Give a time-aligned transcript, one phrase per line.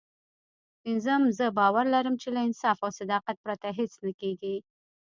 [0.83, 4.55] پينځم زه باور لرم چې له انصاف او صداقت پرته هېڅ نه کېږي.